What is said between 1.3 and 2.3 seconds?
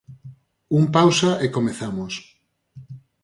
e comezamos.